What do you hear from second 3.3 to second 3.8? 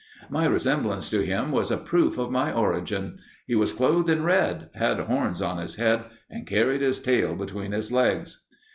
He was